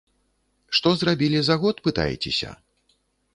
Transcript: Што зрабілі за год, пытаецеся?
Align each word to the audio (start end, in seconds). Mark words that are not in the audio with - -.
Што 0.77 0.93
зрабілі 1.01 1.39
за 1.49 1.55
год, 1.65 1.75
пытаецеся? 1.89 2.49